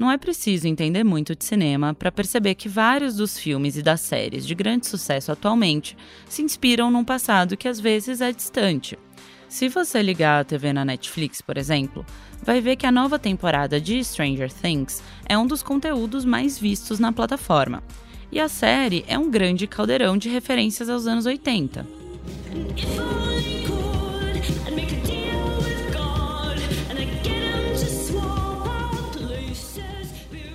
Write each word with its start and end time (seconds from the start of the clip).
Não 0.00 0.10
é 0.10 0.16
preciso 0.16 0.66
entender 0.66 1.04
muito 1.04 1.36
de 1.36 1.44
cinema 1.44 1.92
para 1.92 2.10
perceber 2.10 2.54
que 2.54 2.70
vários 2.70 3.16
dos 3.16 3.38
filmes 3.38 3.76
e 3.76 3.82
das 3.82 4.00
séries 4.00 4.46
de 4.46 4.54
grande 4.54 4.86
sucesso 4.86 5.30
atualmente 5.30 5.94
se 6.26 6.40
inspiram 6.40 6.90
num 6.90 7.04
passado 7.04 7.54
que 7.54 7.68
às 7.68 7.78
vezes 7.78 8.22
é 8.22 8.32
distante. 8.32 8.98
Se 9.46 9.68
você 9.68 10.00
ligar 10.00 10.40
a 10.40 10.44
TV 10.44 10.72
na 10.72 10.86
Netflix, 10.86 11.42
por 11.42 11.58
exemplo, 11.58 12.06
vai 12.42 12.62
ver 12.62 12.76
que 12.76 12.86
a 12.86 12.92
nova 12.92 13.18
temporada 13.18 13.78
de 13.78 14.02
Stranger 14.02 14.50
Things 14.50 15.02
é 15.26 15.36
um 15.36 15.46
dos 15.46 15.62
conteúdos 15.62 16.24
mais 16.24 16.58
vistos 16.58 16.98
na 16.98 17.12
plataforma. 17.12 17.82
E 18.32 18.40
a 18.40 18.48
série 18.48 19.04
é 19.06 19.18
um 19.18 19.30
grande 19.30 19.66
caldeirão 19.66 20.16
de 20.16 20.30
referências 20.30 20.88
aos 20.88 21.06
anos 21.06 21.26
80. 21.26 21.86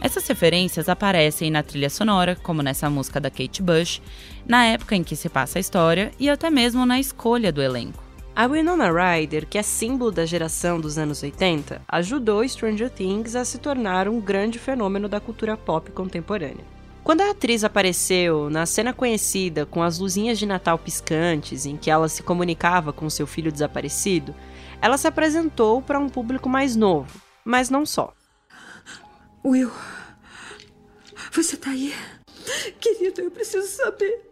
Essas 0.06 0.28
referências 0.28 0.88
aparecem 0.88 1.50
na 1.50 1.64
trilha 1.64 1.90
sonora, 1.90 2.38
como 2.44 2.62
nessa 2.62 2.88
música 2.92 3.20
da 3.20 3.32
Kate 3.32 3.60
Bush, 3.60 4.00
na 4.48 4.64
época 4.64 4.96
em 4.96 5.04
que 5.04 5.16
se 5.16 5.28
passa 5.28 5.58
a 5.58 5.60
história 5.60 6.12
e 6.20 6.30
até 6.30 6.48
mesmo 6.48 6.86
na 6.86 7.00
escolha 7.00 7.52
do 7.52 7.60
elenco. 7.60 8.04
A 8.36 8.46
Winona 8.46 8.92
Ryder, 8.92 9.48
que 9.48 9.58
é 9.58 9.64
símbolo 9.64 10.12
da 10.12 10.24
geração 10.24 10.80
dos 10.80 11.00
anos 11.00 11.24
80, 11.24 11.82
ajudou 11.88 12.48
Stranger 12.48 12.92
Things 12.92 13.36
a 13.36 13.44
se 13.44 13.58
tornar 13.58 14.08
um 14.08 14.22
grande 14.22 14.60
fenômeno 14.60 15.10
da 15.10 15.20
cultura 15.20 15.58
pop 15.58 15.90
contemporânea. 15.92 16.64
Quando 17.04 17.22
a 17.22 17.32
atriz 17.32 17.64
apareceu 17.64 18.48
na 18.52 18.68
cena 18.68 18.94
conhecida 18.94 19.66
com 19.66 19.82
as 19.82 19.98
luzinhas 19.98 20.38
de 20.38 20.46
Natal 20.46 20.78
piscantes, 20.78 21.66
em 21.66 21.78
que 21.78 21.90
ela 21.90 22.08
se 22.08 22.22
comunicava 22.22 22.94
com 22.94 23.10
seu 23.10 23.26
filho 23.26 23.52
desaparecido, 23.52 24.36
ela 24.80 25.00
se 25.00 25.08
apresentou 25.08 25.82
para 25.82 25.98
um 25.98 26.10
público 26.10 26.48
mais 26.48 26.76
novo, 26.76 27.20
mas 27.44 27.72
não 27.72 27.88
só. 27.88 28.15
Will, 29.46 29.72
você 31.32 31.56
tá 31.56 31.70
aí? 31.70 31.94
Querido, 32.82 33.22
eu 33.22 33.30
preciso 33.30 33.68
saber. 33.68 34.32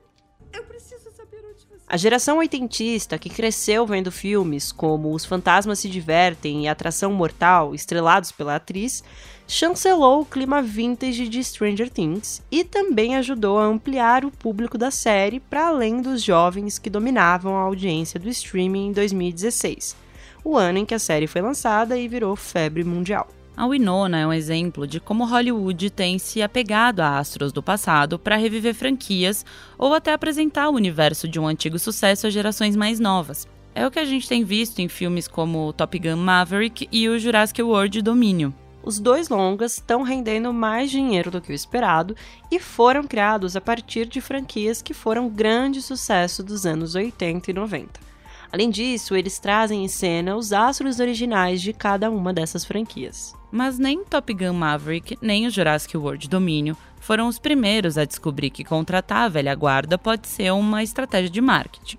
Eu 0.51 0.63
preciso 0.63 1.11
saber 1.15 1.37
onde 1.37 1.67
você. 1.67 1.83
A 1.87 1.97
geração 1.97 2.39
oitentista 2.39 3.19
que 3.19 3.29
cresceu 3.29 3.85
vendo 3.85 4.11
filmes 4.11 4.71
como 4.71 5.13
Os 5.13 5.23
Fantasmas 5.23 5.77
se 5.77 5.87
Divertem 5.87 6.63
e 6.63 6.67
Atração 6.67 7.13
Mortal, 7.13 7.75
estrelados 7.75 8.31
pela 8.31 8.55
atriz, 8.55 9.03
chancelou 9.47 10.21
o 10.21 10.25
clima 10.25 10.63
vintage 10.63 11.29
de 11.29 11.43
Stranger 11.43 11.91
Things 11.91 12.41
e 12.49 12.63
também 12.63 13.15
ajudou 13.15 13.59
a 13.59 13.65
ampliar 13.65 14.25
o 14.25 14.31
público 14.31 14.79
da 14.79 14.89
série 14.89 15.39
para 15.39 15.67
além 15.67 16.01
dos 16.01 16.23
jovens 16.23 16.79
que 16.79 16.89
dominavam 16.89 17.55
a 17.55 17.61
audiência 17.61 18.19
do 18.19 18.29
streaming 18.29 18.87
em 18.87 18.91
2016, 18.91 19.95
o 20.43 20.57
ano 20.57 20.79
em 20.79 20.85
que 20.87 20.95
a 20.95 20.99
série 20.99 21.27
foi 21.27 21.41
lançada 21.41 21.99
e 21.99 22.07
virou 22.07 22.35
febre 22.35 22.83
mundial. 22.83 23.27
A 23.55 23.67
Winona 23.67 24.17
é 24.17 24.25
um 24.25 24.33
exemplo 24.33 24.87
de 24.87 24.99
como 24.99 25.25
Hollywood 25.25 25.91
tem 25.91 26.17
se 26.17 26.41
apegado 26.41 27.01
a 27.01 27.19
astros 27.19 27.53
do 27.53 27.61
passado 27.61 28.17
para 28.17 28.35
reviver 28.35 28.73
franquias 28.73 29.45
ou 29.77 29.93
até 29.93 30.11
apresentar 30.11 30.69
o 30.69 30.75
universo 30.75 31.27
de 31.27 31.39
um 31.39 31.47
antigo 31.47 31.77
sucesso 31.77 32.25
a 32.25 32.31
gerações 32.31 32.75
mais 32.75 32.99
novas. 32.99 33.47
É 33.75 33.85
o 33.85 33.91
que 33.91 33.99
a 33.99 34.05
gente 34.05 34.27
tem 34.27 34.43
visto 34.43 34.79
em 34.79 34.87
filmes 34.87 35.27
como 35.27 35.71
Top 35.73 35.97
Gun 35.99 36.17
Maverick 36.17 36.87
e 36.91 37.07
o 37.07 37.19
Jurassic 37.19 37.61
World 37.61 38.01
Domínio. 38.01 38.53
Os 38.83 38.99
dois 38.99 39.29
longas 39.29 39.75
estão 39.75 40.01
rendendo 40.01 40.51
mais 40.51 40.89
dinheiro 40.89 41.29
do 41.29 41.39
que 41.39 41.51
o 41.51 41.55
esperado 41.55 42.15
e 42.51 42.59
foram 42.59 43.03
criados 43.03 43.55
a 43.55 43.61
partir 43.61 44.07
de 44.07 44.19
franquias 44.19 44.81
que 44.81 44.95
foram 44.95 45.29
grande 45.29 45.79
sucesso 45.79 46.43
dos 46.43 46.65
anos 46.65 46.95
80 46.95 47.51
e 47.51 47.53
90. 47.53 48.12
Além 48.53 48.69
disso, 48.69 49.15
eles 49.15 49.39
trazem 49.39 49.83
em 49.83 49.87
cena 49.87 50.35
os 50.35 50.53
astros 50.53 50.99
originais 50.99 51.59
de 51.59 51.73
cada 51.73 52.11
uma 52.11 52.31
dessas 52.31 52.63
franquias. 52.63 53.33
Mas 53.51 53.79
nem 53.79 54.03
Top 54.03 54.31
Gun 54.31 54.53
Maverick, 54.53 55.17
nem 55.19 55.47
o 55.47 55.49
Jurassic 55.49 55.97
World 55.97 56.29
Domínio 56.29 56.77
foram 56.99 57.27
os 57.27 57.39
primeiros 57.39 57.97
a 57.97 58.05
descobrir 58.05 58.51
que 58.51 58.63
contratar 58.63 59.25
a 59.25 59.27
velha 59.27 59.55
guarda 59.55 59.97
pode 59.97 60.27
ser 60.27 60.51
uma 60.51 60.83
estratégia 60.83 61.31
de 61.31 61.41
marketing. 61.41 61.97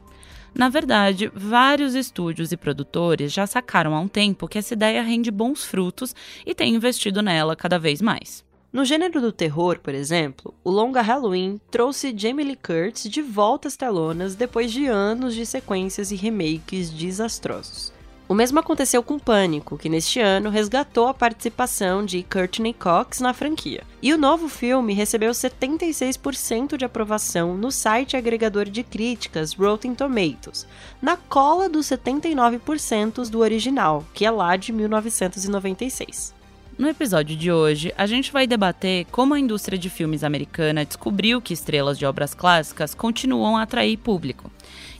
Na 0.54 0.68
verdade, 0.68 1.28
vários 1.34 1.96
estúdios 1.96 2.52
e 2.52 2.56
produtores 2.56 3.32
já 3.32 3.48
sacaram 3.48 3.92
há 3.92 3.98
um 3.98 4.06
tempo 4.06 4.46
que 4.46 4.56
essa 4.56 4.74
ideia 4.74 5.02
rende 5.02 5.32
bons 5.32 5.64
frutos 5.64 6.14
e 6.46 6.54
têm 6.54 6.76
investido 6.76 7.20
nela 7.20 7.56
cada 7.56 7.80
vez 7.80 8.00
mais. 8.00 8.44
No 8.74 8.84
gênero 8.84 9.20
do 9.20 9.30
terror, 9.30 9.78
por 9.78 9.94
exemplo, 9.94 10.52
o 10.64 10.68
longa 10.68 11.00
Halloween 11.00 11.60
trouxe 11.70 12.12
Jamie 12.16 12.44
Lee 12.44 12.56
Curtis 12.56 13.08
de 13.08 13.22
volta 13.22 13.68
às 13.68 13.76
telonas 13.76 14.34
depois 14.34 14.72
de 14.72 14.88
anos 14.88 15.32
de 15.32 15.46
sequências 15.46 16.10
e 16.10 16.16
remakes 16.16 16.90
desastrosos. 16.90 17.92
O 18.28 18.34
mesmo 18.34 18.58
aconteceu 18.58 19.00
com 19.00 19.16
Pânico, 19.16 19.78
que 19.78 19.88
neste 19.88 20.18
ano 20.18 20.50
resgatou 20.50 21.06
a 21.06 21.14
participação 21.14 22.04
de 22.04 22.24
Courtney 22.24 22.74
Cox 22.74 23.20
na 23.20 23.32
franquia. 23.32 23.84
E 24.02 24.12
o 24.12 24.18
novo 24.18 24.48
filme 24.48 24.92
recebeu 24.92 25.30
76% 25.30 26.76
de 26.76 26.84
aprovação 26.84 27.56
no 27.56 27.70
site 27.70 28.16
agregador 28.16 28.64
de 28.64 28.82
críticas 28.82 29.52
Rotten 29.52 29.94
Tomatoes, 29.94 30.66
na 31.00 31.16
cola 31.16 31.68
dos 31.68 31.86
79% 31.86 33.30
do 33.30 33.38
original, 33.38 34.02
que 34.12 34.26
é 34.26 34.30
lá 34.32 34.56
de 34.56 34.72
1996. 34.72 36.34
No 36.76 36.88
episódio 36.88 37.36
de 37.36 37.52
hoje, 37.52 37.94
a 37.96 38.04
gente 38.04 38.32
vai 38.32 38.48
debater 38.48 39.06
como 39.12 39.32
a 39.32 39.38
indústria 39.38 39.78
de 39.78 39.88
filmes 39.88 40.24
americana 40.24 40.84
descobriu 40.84 41.40
que 41.40 41.54
estrelas 41.54 41.96
de 41.96 42.04
obras 42.04 42.34
clássicas 42.34 42.96
continuam 42.96 43.56
a 43.56 43.62
atrair 43.62 43.96
público. 43.96 44.50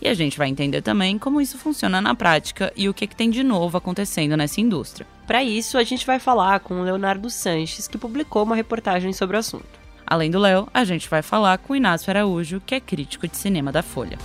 E 0.01 0.07
a 0.07 0.15
gente 0.15 0.39
vai 0.39 0.49
entender 0.49 0.83
também 0.83 1.19
como 1.19 1.41
isso 1.41 1.59
funciona 1.59 2.01
na 2.01 2.15
prática 2.15 2.73
e 2.77 2.89
o 2.89 2.95
que, 2.95 3.09
que 3.09 3.17
tem 3.17 3.29
de 3.29 3.43
novo 3.43 3.77
acontecendo 3.77 4.37
nessa 4.37 4.61
indústria. 4.61 5.05
Para 5.27 5.43
isso, 5.43 5.77
a 5.77 5.83
gente 5.83 6.07
vai 6.07 6.21
falar 6.21 6.61
com 6.61 6.81
o 6.81 6.85
Leonardo 6.85 7.29
Sanches, 7.29 7.89
que 7.89 7.99
publicou 7.99 8.45
uma 8.45 8.55
reportagem 8.55 9.13
sobre 9.13 9.37
o 9.37 9.41
assunto. 9.41 9.67
Além 10.07 10.31
do 10.31 10.39
Léo, 10.39 10.69
a 10.73 10.85
gente 10.85 11.09
vai 11.09 11.23
falar 11.23 11.59
com 11.59 11.73
o 11.73 11.77
Inácio 11.77 12.09
Araújo, 12.09 12.63
que 12.65 12.77
é 12.77 12.81
crítico 12.81 13.27
de 13.27 13.37
cinema 13.37 13.73
da 13.73 13.83
Folha. 13.83 14.19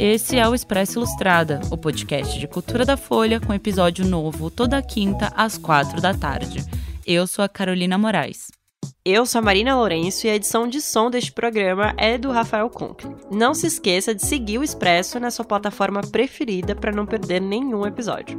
Esse 0.00 0.36
é 0.38 0.48
o 0.48 0.54
Expresso 0.54 1.00
Ilustrada, 1.00 1.60
o 1.72 1.76
podcast 1.76 2.38
de 2.38 2.46
cultura 2.46 2.84
da 2.84 2.96
Folha 2.96 3.40
com 3.40 3.52
episódio 3.52 4.06
novo 4.06 4.48
toda 4.48 4.80
quinta 4.80 5.32
às 5.34 5.58
quatro 5.58 6.00
da 6.00 6.14
tarde. 6.14 6.64
Eu 7.04 7.26
sou 7.26 7.44
a 7.44 7.48
Carolina 7.48 7.98
Moraes. 7.98 8.46
Eu 9.04 9.26
sou 9.26 9.40
a 9.40 9.42
Marina 9.42 9.74
Lourenço 9.74 10.24
e 10.24 10.30
a 10.30 10.36
edição 10.36 10.68
de 10.68 10.80
som 10.80 11.10
deste 11.10 11.32
programa 11.32 11.94
é 11.96 12.16
do 12.16 12.30
Rafael 12.30 12.70
Conkle. 12.70 13.16
Não 13.28 13.52
se 13.52 13.66
esqueça 13.66 14.14
de 14.14 14.24
seguir 14.24 14.58
o 14.58 14.62
Expresso 14.62 15.18
na 15.18 15.32
sua 15.32 15.44
plataforma 15.44 16.00
preferida 16.00 16.76
para 16.76 16.92
não 16.92 17.04
perder 17.04 17.40
nenhum 17.40 17.84
episódio. 17.84 18.38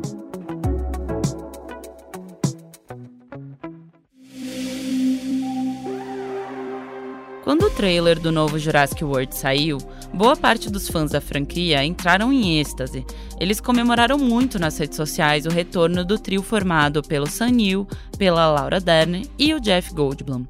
Quando 7.50 7.64
o 7.64 7.70
trailer 7.72 8.20
do 8.20 8.32
novo 8.32 8.60
Jurassic 8.60 9.04
World 9.04 9.36
saiu, 9.36 9.80
boa 10.14 10.36
parte 10.36 10.70
dos 10.70 10.88
fãs 10.88 11.12
da 11.12 11.22
franquia 11.22 11.84
entraram 11.84 12.32
em 12.32 12.60
êxtase. 12.60 13.06
Eles 13.40 13.62
comemoraram 13.62 14.18
muito 14.18 14.60
nas 14.60 14.78
redes 14.78 14.98
sociais 14.98 15.46
o 15.46 15.50
retorno 15.50 16.04
do 16.04 16.18
trio 16.18 16.42
formado 16.42 17.02
pelo 17.02 17.28
Sam 17.28 17.52
Neill, 17.52 17.88
pela 18.18 18.48
Laura 18.52 18.80
Dern 18.80 19.30
e 19.38 19.54
o 19.54 19.60
Jeff 19.60 19.94
Goldblum. 19.94 20.46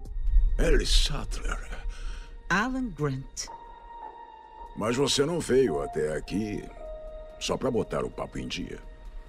Alice 0.58 1.06
Sattler. 1.08 1.70
Alan 2.50 2.90
Grant. 2.98 3.46
Mas 4.76 4.96
você 4.96 5.26
não 5.26 5.40
veio 5.40 5.82
até 5.82 6.16
aqui 6.16 6.64
só 7.40 7.56
para 7.56 7.70
botar 7.70 8.04
o 8.04 8.10
papo 8.10 8.40
em 8.40 8.48
dia. 8.48 8.80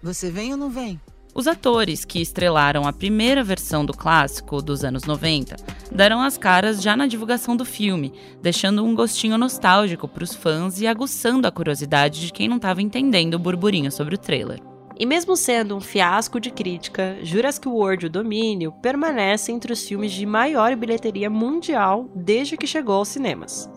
Você 0.03 0.31
vem 0.31 0.53
ou 0.53 0.57
não 0.57 0.71
vem? 0.71 1.01
Os 1.35 1.47
atores 1.47 2.05
que 2.05 2.21
estrelaram 2.21 2.87
a 2.87 2.93
primeira 2.93 3.45
versão 3.45 3.85
do 3.85 3.93
clássico 3.93 4.63
dos 4.63 4.85
anos 4.85 5.05
90 5.05 5.57
deram 5.91 6.21
as 6.21 6.39
caras 6.39 6.83
já 6.83 6.97
na 6.97 7.07
divulgação 7.07 7.57
do 7.57 7.65
filme, 7.65 8.13
deixando 8.41 8.85
um 8.85 8.95
gostinho 8.95 9.37
nostálgico 9.37 10.07
para 10.07 10.25
os 10.25 10.35
fãs 10.35 10.81
e 10.81 10.87
aguçando 10.87 11.47
a 11.47 11.51
curiosidade 11.53 12.21
de 12.27 12.33
quem 12.33 12.49
não 12.49 12.57
estava 12.57 12.83
entendendo 12.83 13.35
o 13.35 13.39
burburinho 13.39 13.91
sobre 13.91 14.15
o 14.15 14.19
trailer. 14.19 14.61
E 14.99 15.07
mesmo 15.07 15.35
sendo 15.35 15.75
um 15.75 15.81
fiasco 15.81 16.39
de 16.39 16.51
crítica, 16.51 17.17
Jurassic 17.23 17.67
World 17.67 18.05
O 18.05 18.11
Domínio 18.11 18.71
permanece 18.83 19.51
entre 19.51 19.73
os 19.73 19.89
filmes 19.89 20.13
de 20.13 20.27
maior 20.27 20.77
bilheteria 20.77 21.31
mundial 21.31 22.11
desde 22.15 22.57
que 22.57 22.67
chegou 22.67 22.97
aos 22.97 23.09
cinemas. 23.09 23.71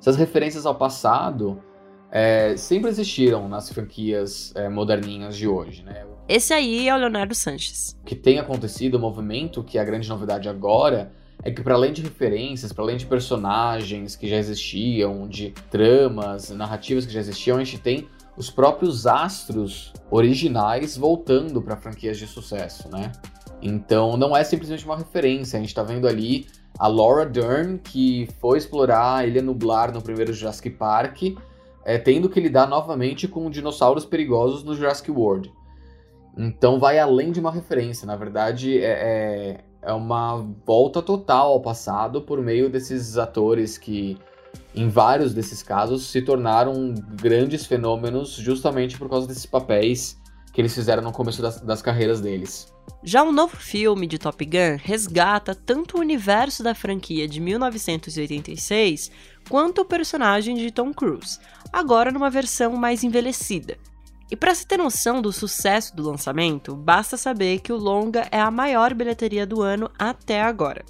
Essas 0.00 0.16
referências 0.16 0.66
ao 0.66 0.74
passado 0.74 1.62
é, 2.10 2.56
sempre 2.56 2.90
existiram 2.90 3.48
nas 3.48 3.70
franquias 3.70 4.52
é, 4.56 4.68
moderninhas 4.68 5.36
de 5.36 5.46
hoje, 5.46 5.84
né? 5.84 6.04
Esse 6.28 6.52
aí 6.52 6.88
é 6.88 6.94
o 6.94 6.98
Leonardo 6.98 7.34
Sanches. 7.34 7.96
O 8.02 8.04
que 8.04 8.16
tem 8.16 8.38
acontecido, 8.38 8.96
o 8.96 8.98
movimento, 8.98 9.62
que 9.62 9.78
é 9.78 9.80
a 9.80 9.84
grande 9.84 10.08
novidade 10.08 10.48
agora, 10.48 11.12
é 11.42 11.50
que 11.50 11.62
para 11.62 11.74
além 11.74 11.92
de 11.92 12.02
referências, 12.02 12.72
para 12.72 12.84
além 12.84 12.96
de 12.96 13.06
personagens 13.06 14.14
que 14.14 14.28
já 14.28 14.36
existiam, 14.36 15.26
de 15.28 15.52
tramas, 15.70 16.50
narrativas 16.50 17.04
que 17.04 17.12
já 17.12 17.20
existiam, 17.20 17.56
a 17.56 17.64
gente 17.64 17.78
tem 17.78 18.08
os 18.36 18.50
próprios 18.50 19.06
astros 19.06 19.92
originais 20.10 20.96
voltando 20.96 21.60
para 21.60 21.76
franquias 21.76 22.18
de 22.18 22.26
sucesso, 22.26 22.88
né? 22.90 23.12
Então 23.60 24.16
não 24.16 24.36
é 24.36 24.42
simplesmente 24.42 24.84
uma 24.84 24.96
referência, 24.96 25.56
a 25.56 25.60
gente 25.60 25.68
está 25.68 25.82
vendo 25.82 26.08
ali 26.08 26.46
a 26.78 26.88
Laura 26.88 27.26
Dern, 27.26 27.78
que 27.78 28.28
foi 28.40 28.58
explorar 28.58 29.16
a 29.16 29.26
Ilha 29.26 29.42
Nublar 29.42 29.92
no 29.92 30.02
primeiro 30.02 30.32
Jurassic 30.32 30.70
Park, 30.70 31.22
é, 31.84 31.98
tendo 31.98 32.28
que 32.28 32.40
lidar 32.40 32.66
novamente 32.66 33.28
com 33.28 33.50
dinossauros 33.50 34.04
perigosos 34.04 34.64
no 34.64 34.74
Jurassic 34.74 35.10
World. 35.10 35.52
Então 36.36 36.78
vai 36.78 36.98
além 36.98 37.30
de 37.30 37.40
uma 37.40 37.52
referência, 37.52 38.06
na 38.06 38.16
verdade 38.16 38.78
é, 38.78 38.90
é, 38.90 39.64
é 39.82 39.92
uma 39.92 40.46
volta 40.64 41.02
total 41.02 41.52
ao 41.52 41.60
passado 41.60 42.22
por 42.22 42.40
meio 42.40 42.70
desses 42.70 43.18
atores 43.18 43.76
que, 43.76 44.16
em 44.74 44.88
vários 44.88 45.34
desses 45.34 45.62
casos, 45.62 46.06
se 46.06 46.22
tornaram 46.22 46.94
grandes 47.20 47.66
fenômenos 47.66 48.30
justamente 48.30 48.96
por 48.96 49.08
causa 49.08 49.26
desses 49.26 49.46
papéis 49.46 50.20
que 50.52 50.60
eles 50.60 50.74
fizeram 50.74 51.02
no 51.02 51.12
começo 51.12 51.42
das, 51.42 51.60
das 51.60 51.82
carreiras 51.82 52.20
deles. 52.20 52.72
Já 53.02 53.22
o 53.24 53.32
novo 53.32 53.56
filme 53.56 54.06
de 54.06 54.18
Top 54.18 54.44
Gun 54.44 54.76
resgata 54.80 55.54
tanto 55.54 55.96
o 55.96 56.00
universo 56.00 56.62
da 56.62 56.74
franquia 56.74 57.26
de 57.26 57.40
1986 57.40 59.10
quanto 59.48 59.80
o 59.80 59.84
personagem 59.84 60.56
de 60.56 60.70
Tom 60.70 60.92
Cruise, 60.92 61.38
agora 61.72 62.12
numa 62.12 62.30
versão 62.30 62.76
mais 62.76 63.02
envelhecida. 63.02 63.76
E 64.32 64.36
para 64.36 64.54
se 64.54 64.66
ter 64.66 64.78
noção 64.78 65.20
do 65.20 65.30
sucesso 65.30 65.94
do 65.94 66.02
lançamento, 66.02 66.74
basta 66.74 67.18
saber 67.18 67.60
que 67.60 67.70
o 67.70 67.76
longa 67.76 68.26
é 68.32 68.40
a 68.40 68.50
maior 68.50 68.94
bilheteria 68.94 69.46
do 69.46 69.60
ano 69.60 69.90
até 69.98 70.40
agora. 70.40 70.82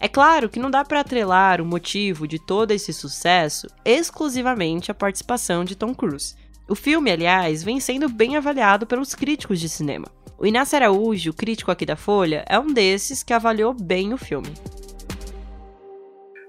É 0.00 0.08
claro 0.08 0.48
que 0.48 0.58
não 0.58 0.68
dá 0.68 0.84
para 0.84 0.98
atrelar 0.98 1.60
o 1.60 1.64
motivo 1.64 2.26
de 2.26 2.44
todo 2.44 2.72
esse 2.72 2.92
sucesso 2.92 3.68
exclusivamente 3.84 4.90
à 4.90 4.94
participação 4.94 5.64
de 5.64 5.76
Tom 5.76 5.94
Cruise. 5.94 6.34
O 6.68 6.74
filme, 6.74 7.12
aliás, 7.12 7.62
vem 7.62 7.78
sendo 7.78 8.08
bem 8.08 8.36
avaliado 8.36 8.84
pelos 8.84 9.14
críticos 9.14 9.60
de 9.60 9.68
cinema. 9.68 10.08
O 10.36 10.44
Inácio 10.44 10.74
Araújo, 10.74 11.32
crítico 11.32 11.70
aqui 11.70 11.86
da 11.86 11.94
Folha, 11.94 12.44
é 12.48 12.58
um 12.58 12.72
desses 12.72 13.22
que 13.22 13.32
avaliou 13.32 13.72
bem 13.72 14.12
o 14.12 14.18
filme. 14.18 14.52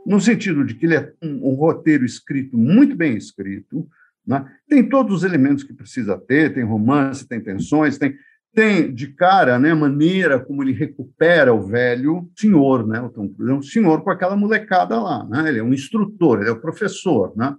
No 0.03 0.19
sentido 0.19 0.65
de 0.65 0.73
que 0.73 0.87
ele 0.87 0.95
é 0.95 1.13
um, 1.21 1.51
um 1.51 1.53
roteiro 1.53 2.03
escrito, 2.03 2.57
muito 2.57 2.95
bem 2.95 3.15
escrito, 3.15 3.87
né? 4.25 4.45
tem 4.67 4.87
todos 4.87 5.17
os 5.17 5.23
elementos 5.23 5.63
que 5.63 5.73
precisa 5.73 6.17
ter, 6.17 6.53
tem 6.53 6.63
romance, 6.63 7.27
tem 7.27 7.41
tensões, 7.41 7.97
tem, 7.97 8.15
tem 8.53 8.93
de 8.93 9.13
cara 9.13 9.59
né, 9.59 9.71
a 9.71 9.75
maneira 9.75 10.39
como 10.39 10.63
ele 10.63 10.73
recupera 10.73 11.53
o 11.53 11.65
velho 11.65 12.29
senhor, 12.35 12.87
né? 12.87 13.01
o 13.01 13.09
Tom 13.09 13.29
Cruise 13.29 13.51
é 13.51 13.55
um 13.55 13.61
senhor 13.61 14.03
com 14.03 14.09
aquela 14.09 14.35
molecada 14.35 14.99
lá, 14.99 15.25
né? 15.25 15.49
ele 15.49 15.59
é 15.59 15.63
um 15.63 15.73
instrutor, 15.73 16.39
ele 16.39 16.49
é 16.49 16.53
o 16.53 16.61
professor, 16.61 17.33
né? 17.35 17.55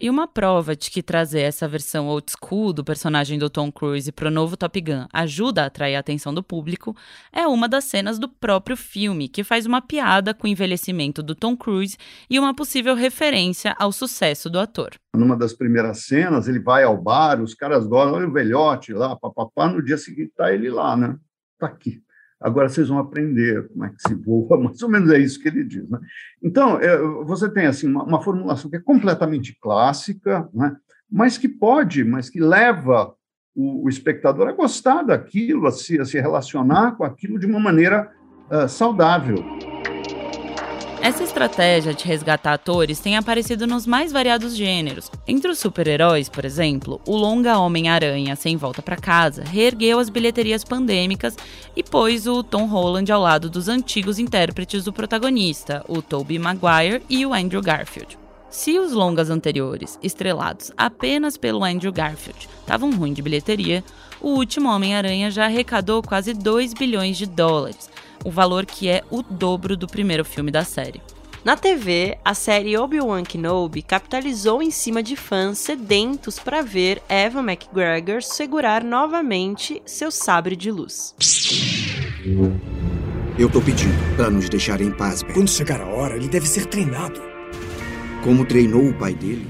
E 0.00 0.08
uma 0.08 0.28
prova 0.28 0.76
de 0.76 0.92
que 0.92 1.02
trazer 1.02 1.40
essa 1.40 1.66
versão 1.66 2.06
old 2.06 2.30
school 2.30 2.72
do 2.72 2.84
personagem 2.84 3.36
do 3.36 3.50
Tom 3.50 3.72
Cruise 3.72 4.12
para 4.12 4.28
o 4.28 4.30
novo 4.30 4.56
Top 4.56 4.80
Gun 4.80 5.06
ajuda 5.12 5.64
a 5.64 5.66
atrair 5.66 5.96
a 5.96 5.98
atenção 5.98 6.32
do 6.32 6.40
público 6.40 6.94
é 7.32 7.48
uma 7.48 7.68
das 7.68 7.82
cenas 7.82 8.16
do 8.16 8.28
próprio 8.28 8.76
filme, 8.76 9.28
que 9.28 9.42
faz 9.42 9.66
uma 9.66 9.82
piada 9.82 10.32
com 10.32 10.46
o 10.46 10.50
envelhecimento 10.50 11.20
do 11.20 11.34
Tom 11.34 11.56
Cruise 11.56 11.96
e 12.30 12.38
uma 12.38 12.54
possível 12.54 12.94
referência 12.94 13.74
ao 13.76 13.90
sucesso 13.90 14.48
do 14.48 14.60
ator. 14.60 14.90
Numa 15.16 15.36
das 15.36 15.52
primeiras 15.52 16.04
cenas, 16.04 16.46
ele 16.46 16.60
vai 16.60 16.84
ao 16.84 16.96
bar, 16.96 17.42
os 17.42 17.54
caras 17.54 17.84
gostam, 17.84 18.14
olha 18.14 18.28
o 18.28 18.32
velhote 18.32 18.92
lá, 18.92 19.16
papapá, 19.16 19.68
no 19.68 19.82
dia 19.82 19.98
seguinte 19.98 20.30
tá 20.36 20.54
ele 20.54 20.70
lá, 20.70 20.96
né? 20.96 21.16
Tá 21.58 21.66
aqui. 21.66 22.00
Agora 22.40 22.68
vocês 22.68 22.88
vão 22.88 22.98
aprender 22.98 23.68
como 23.68 23.84
é 23.84 23.88
que 23.88 24.08
se 24.08 24.14
voa, 24.14 24.58
mais 24.62 24.82
ou 24.82 24.88
menos 24.88 25.10
é 25.10 25.18
isso 25.18 25.40
que 25.40 25.48
ele 25.48 25.64
diz. 25.64 25.88
Né? 25.90 25.98
Então, 26.42 26.78
é, 26.78 26.96
você 27.24 27.50
tem 27.50 27.66
assim 27.66 27.88
uma, 27.88 28.04
uma, 28.04 28.22
formulação 28.22 28.70
que 28.70 28.76
é 28.76 28.80
completamente 28.80 29.56
clássica, 29.60 30.48
né? 30.54 30.76
mas 31.10 31.36
que 31.36 31.48
pode, 31.48 32.04
mas 32.04 32.30
que 32.30 32.40
leva 32.40 33.14
o, 33.54 33.86
o 33.86 33.88
espectador 33.88 34.48
a 34.48 34.52
gostar 34.52 35.02
daquilo, 35.02 35.66
a 35.66 35.72
se, 35.72 36.00
a 36.00 36.04
se, 36.04 36.20
relacionar 36.20 36.96
com 36.96 37.04
aquilo 37.04 37.38
de 37.38 37.46
uma 37.46 37.58
maneira 37.58 38.10
uh, 38.50 38.68
saudável. 38.68 39.44
Essa 41.08 41.24
estratégia 41.24 41.94
de 41.94 42.04
resgatar 42.04 42.52
atores 42.52 43.00
tem 43.00 43.16
aparecido 43.16 43.66
nos 43.66 43.86
mais 43.86 44.12
variados 44.12 44.54
gêneros. 44.54 45.10
Entre 45.26 45.50
os 45.50 45.58
super-heróis, 45.58 46.28
por 46.28 46.44
exemplo, 46.44 47.00
o 47.06 47.16
longa 47.16 47.58
Homem-Aranha 47.58 48.36
Sem 48.36 48.58
Volta 48.58 48.82
para 48.82 48.98
Casa 48.98 49.42
reergueu 49.42 49.98
as 49.98 50.10
bilheterias 50.10 50.64
pandêmicas 50.64 51.34
e 51.74 51.82
pôs 51.82 52.26
o 52.26 52.42
Tom 52.42 52.66
Holland 52.66 53.10
ao 53.10 53.22
lado 53.22 53.48
dos 53.48 53.68
antigos 53.68 54.18
intérpretes 54.18 54.84
do 54.84 54.92
protagonista, 54.92 55.82
o 55.88 56.02
Tobey 56.02 56.38
Maguire 56.38 57.02
e 57.08 57.24
o 57.24 57.32
Andrew 57.32 57.62
Garfield. 57.62 58.18
Se 58.50 58.78
os 58.78 58.92
longas 58.92 59.30
anteriores, 59.30 59.98
estrelados 60.02 60.70
apenas 60.76 61.38
pelo 61.38 61.64
Andrew 61.64 61.90
Garfield, 61.90 62.46
estavam 62.60 62.90
ruins 62.90 63.14
de 63.14 63.22
bilheteria, 63.22 63.82
o 64.20 64.28
último 64.32 64.68
Homem-Aranha 64.68 65.30
já 65.30 65.46
arrecadou 65.46 66.02
quase 66.02 66.34
2 66.34 66.74
bilhões 66.74 67.16
de 67.16 67.24
dólares, 67.24 67.88
o 68.28 68.30
valor 68.30 68.66
que 68.66 68.88
é 68.88 69.02
o 69.10 69.22
dobro 69.22 69.74
do 69.74 69.86
primeiro 69.86 70.22
filme 70.22 70.50
da 70.50 70.62
série. 70.62 71.00
Na 71.42 71.56
TV, 71.56 72.18
a 72.22 72.34
série 72.34 72.76
Obi-Wan 72.76 73.22
Kenobi 73.22 73.80
capitalizou 73.80 74.62
em 74.62 74.70
cima 74.70 75.02
de 75.02 75.16
fãs 75.16 75.56
sedentos 75.56 76.38
para 76.38 76.60
ver 76.60 77.02
Evan 77.08 77.50
McGregor 77.50 78.22
segurar 78.22 78.84
novamente 78.84 79.80
seu 79.86 80.10
sabre 80.10 80.54
de 80.54 80.70
luz. 80.70 81.14
Eu 83.38 83.48
tô 83.50 83.62
pedindo 83.62 84.16
para 84.16 84.28
nos 84.28 84.50
deixar 84.50 84.82
em 84.82 84.90
paz, 84.90 85.22
Ben. 85.22 85.32
Quando 85.32 85.48
chegar 85.48 85.80
a 85.80 85.86
hora, 85.86 86.16
ele 86.16 86.28
deve 86.28 86.46
ser 86.46 86.66
treinado. 86.66 87.22
Como 88.22 88.44
treinou 88.44 88.90
o 88.90 88.98
pai 88.98 89.14
dele? 89.14 89.46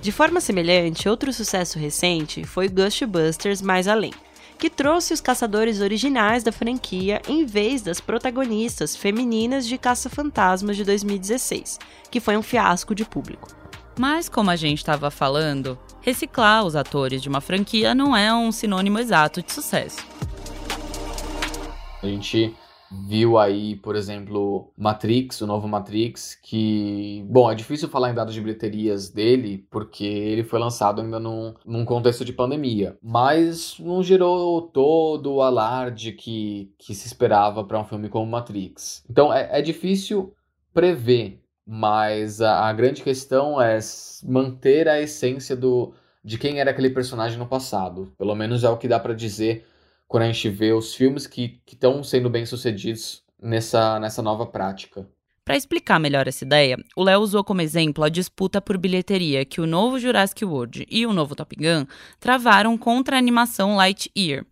De 0.00 0.10
forma 0.10 0.40
semelhante, 0.40 1.06
outro 1.06 1.34
sucesso 1.34 1.78
recente 1.78 2.44
foi 2.44 2.66
Ghostbusters 2.66 3.60
Mais 3.60 3.86
Além 3.86 4.12
que 4.60 4.68
trouxe 4.68 5.14
os 5.14 5.22
caçadores 5.22 5.80
originais 5.80 6.42
da 6.42 6.52
franquia 6.52 7.22
em 7.26 7.46
vez 7.46 7.80
das 7.80 7.98
protagonistas 7.98 8.94
femininas 8.94 9.66
de 9.66 9.78
Caça-Fantasmas 9.78 10.76
de 10.76 10.84
2016, 10.84 11.78
que 12.10 12.20
foi 12.20 12.36
um 12.36 12.42
fiasco 12.42 12.94
de 12.94 13.06
público. 13.06 13.48
Mas, 13.98 14.28
como 14.28 14.50
a 14.50 14.56
gente 14.56 14.78
estava 14.78 15.10
falando, 15.10 15.78
reciclar 16.02 16.62
os 16.66 16.76
atores 16.76 17.22
de 17.22 17.28
uma 17.30 17.40
franquia 17.40 17.94
não 17.94 18.14
é 18.14 18.34
um 18.34 18.52
sinônimo 18.52 18.98
exato 18.98 19.42
de 19.42 19.50
sucesso. 19.50 20.06
A 22.02 22.06
gente 22.06 22.54
viu 22.90 23.38
aí, 23.38 23.76
por 23.76 23.94
exemplo, 23.94 24.72
Matrix, 24.76 25.40
o 25.40 25.46
novo 25.46 25.68
Matrix, 25.68 26.34
que, 26.34 27.24
bom, 27.28 27.50
é 27.50 27.54
difícil 27.54 27.88
falar 27.88 28.10
em 28.10 28.14
dados 28.14 28.34
de 28.34 28.40
bilheterias 28.40 29.10
dele, 29.10 29.66
porque 29.70 30.04
ele 30.04 30.42
foi 30.42 30.58
lançado 30.58 31.00
ainda 31.00 31.20
num, 31.20 31.54
num 31.64 31.84
contexto 31.84 32.24
de 32.24 32.32
pandemia, 32.32 32.98
mas 33.02 33.76
não 33.78 34.02
gerou 34.02 34.62
todo 34.62 35.34
o 35.34 35.42
alarde 35.42 36.12
que, 36.12 36.72
que 36.78 36.94
se 36.94 37.06
esperava 37.06 37.64
para 37.64 37.78
um 37.78 37.84
filme 37.84 38.08
como 38.08 38.30
Matrix. 38.30 39.04
Então 39.08 39.32
é, 39.32 39.48
é 39.58 39.62
difícil 39.62 40.34
prever, 40.74 41.40
mas 41.66 42.40
a, 42.40 42.68
a 42.68 42.72
grande 42.72 43.02
questão 43.02 43.60
é 43.60 43.78
manter 44.24 44.88
a 44.88 45.00
essência 45.00 45.54
do 45.54 45.92
de 46.22 46.36
quem 46.36 46.60
era 46.60 46.70
aquele 46.70 46.90
personagem 46.90 47.38
no 47.38 47.46
passado. 47.46 48.12
Pelo 48.18 48.34
menos 48.34 48.62
é 48.62 48.68
o 48.68 48.76
que 48.76 48.86
dá 48.86 49.00
para 49.00 49.14
dizer 49.14 49.64
quando 50.10 50.24
a 50.24 50.26
gente 50.26 50.48
vê 50.48 50.72
os 50.72 50.92
filmes 50.92 51.24
que 51.24 51.62
estão 51.68 52.02
sendo 52.02 52.28
bem 52.28 52.44
sucedidos 52.44 53.22
nessa, 53.40 54.00
nessa 54.00 54.20
nova 54.20 54.44
prática. 54.44 55.08
Para 55.44 55.56
explicar 55.56 56.00
melhor 56.00 56.26
essa 56.26 56.44
ideia, 56.44 56.76
o 56.96 57.04
Léo 57.04 57.20
usou 57.20 57.44
como 57.44 57.60
exemplo 57.60 58.02
a 58.02 58.08
disputa 58.08 58.60
por 58.60 58.76
bilheteria 58.76 59.44
que 59.44 59.60
o 59.60 59.68
novo 59.68 60.00
Jurassic 60.00 60.44
World 60.44 60.84
e 60.90 61.06
o 61.06 61.12
novo 61.12 61.36
Top 61.36 61.54
Gun 61.54 61.86
travaram 62.18 62.76
contra 62.76 63.14
a 63.14 63.20
animação 63.20 63.76
Lightyear. 63.76 64.44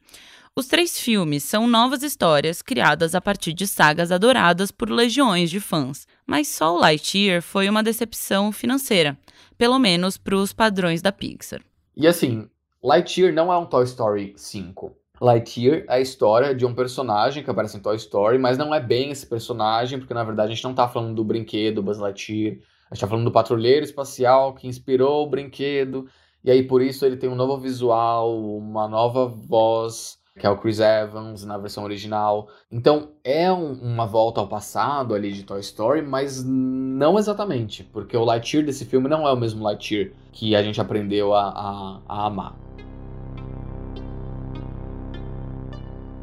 Os 0.54 0.68
três 0.68 1.00
filmes 1.00 1.42
são 1.42 1.66
novas 1.66 2.04
histórias 2.04 2.62
criadas 2.62 3.16
a 3.16 3.20
partir 3.20 3.52
de 3.52 3.66
sagas 3.66 4.12
adoradas 4.12 4.70
por 4.70 4.88
legiões 4.88 5.50
de 5.50 5.58
fãs, 5.58 6.06
mas 6.24 6.46
só 6.46 6.72
o 6.72 6.78
Lightyear 6.78 7.42
foi 7.42 7.68
uma 7.68 7.82
decepção 7.82 8.52
financeira, 8.52 9.18
pelo 9.56 9.80
menos 9.80 10.16
para 10.16 10.36
os 10.36 10.52
padrões 10.52 11.02
da 11.02 11.10
Pixar. 11.10 11.60
E 11.96 12.06
assim, 12.06 12.48
Lightyear 12.80 13.34
não 13.34 13.52
é 13.52 13.58
um 13.58 13.66
Toy 13.66 13.82
Story 13.82 14.34
5. 14.36 14.97
Lightyear 15.20 15.84
é 15.88 15.94
a 15.94 16.00
história 16.00 16.54
de 16.54 16.64
um 16.64 16.74
personagem 16.74 17.42
que 17.42 17.50
aparece 17.50 17.76
em 17.76 17.80
Toy 17.80 17.96
Story, 17.96 18.38
mas 18.38 18.56
não 18.56 18.74
é 18.74 18.80
bem 18.80 19.10
esse 19.10 19.26
personagem, 19.26 19.98
porque 19.98 20.14
na 20.14 20.24
verdade 20.24 20.52
a 20.52 20.54
gente 20.54 20.64
não 20.64 20.74
tá 20.74 20.88
falando 20.88 21.14
do 21.14 21.24
brinquedo 21.24 21.82
Buzz 21.82 21.98
Lightyear, 21.98 22.56
a 22.90 22.94
gente 22.94 23.00
tá 23.00 23.06
falando 23.06 23.24
do 23.24 23.32
patrulheiro 23.32 23.84
espacial 23.84 24.54
que 24.54 24.68
inspirou 24.68 25.24
o 25.24 25.30
brinquedo, 25.30 26.06
e 26.44 26.50
aí 26.50 26.62
por 26.62 26.80
isso 26.80 27.04
ele 27.04 27.16
tem 27.16 27.28
um 27.28 27.34
novo 27.34 27.58
visual, 27.58 28.38
uma 28.56 28.86
nova 28.86 29.26
voz, 29.26 30.18
que 30.38 30.46
é 30.46 30.50
o 30.50 30.56
Chris 30.56 30.78
Evans 30.78 31.44
na 31.44 31.58
versão 31.58 31.82
original. 31.82 32.48
Então 32.70 33.10
é 33.24 33.52
um, 33.52 33.72
uma 33.72 34.06
volta 34.06 34.40
ao 34.40 34.48
passado 34.48 35.14
ali 35.14 35.32
de 35.32 35.42
Toy 35.42 35.60
Story, 35.60 36.00
mas 36.00 36.44
não 36.44 37.18
exatamente, 37.18 37.82
porque 37.82 38.16
o 38.16 38.24
Lightyear 38.24 38.64
desse 38.64 38.84
filme 38.84 39.08
não 39.08 39.26
é 39.26 39.32
o 39.32 39.36
mesmo 39.36 39.64
Lightyear 39.64 40.12
que 40.32 40.54
a 40.54 40.62
gente 40.62 40.80
aprendeu 40.80 41.34
a, 41.34 41.48
a, 41.48 42.00
a 42.08 42.26
amar. 42.26 42.56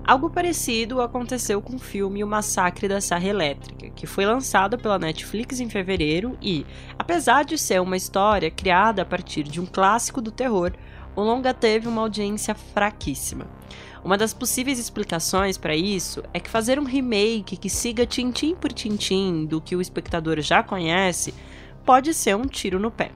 Algo 0.07 0.29
parecido 0.29 1.01
aconteceu 1.01 1.59
com 1.59 1.77
o 1.77 1.79
filme 1.79 2.23
O 2.23 2.27
Massacre 2.27 2.87
da 2.87 3.01
Serra 3.01 3.27
Elétrica, 3.27 3.89
que 3.89 4.05
foi 4.05 4.23
lançado 4.23 4.77
pela 4.77 4.99
Netflix 4.99 5.59
em 5.59 5.67
fevereiro 5.67 6.37
e, 6.39 6.63
apesar 6.97 7.43
de 7.43 7.57
ser 7.57 7.81
uma 7.81 7.97
história 7.97 8.51
criada 8.51 9.01
a 9.01 9.05
partir 9.05 9.41
de 9.41 9.59
um 9.59 9.65
clássico 9.65 10.21
do 10.21 10.29
terror, 10.29 10.73
o 11.15 11.23
longa 11.23 11.55
teve 11.55 11.87
uma 11.87 12.03
audiência 12.03 12.53
fraquíssima. 12.53 13.47
Uma 14.03 14.15
das 14.15 14.31
possíveis 14.31 14.77
explicações 14.77 15.57
para 15.57 15.75
isso 15.75 16.21
é 16.31 16.39
que 16.39 16.51
fazer 16.51 16.77
um 16.77 16.83
remake 16.83 17.57
que 17.57 17.69
siga 17.69 18.05
tintim 18.05 18.53
por 18.53 18.71
tintim 18.71 19.47
do 19.47 19.59
que 19.59 19.75
o 19.75 19.81
espectador 19.81 20.39
já 20.39 20.61
conhece 20.61 21.33
pode 21.83 22.13
ser 22.13 22.35
um 22.35 22.45
tiro 22.45 22.79
no 22.79 22.91
pé. 22.91 23.09